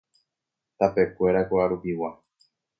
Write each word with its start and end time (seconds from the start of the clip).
Tapekuéra 0.77 1.41
ko'arupigua. 1.49 2.09